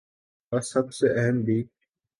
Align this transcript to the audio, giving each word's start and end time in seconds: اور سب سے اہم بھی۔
اور 0.51 0.61
سب 0.61 0.93
سے 0.93 1.07
اہم 1.19 1.41
بھی۔ 1.41 1.63